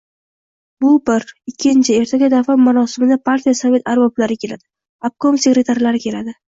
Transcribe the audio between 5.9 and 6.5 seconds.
keladi.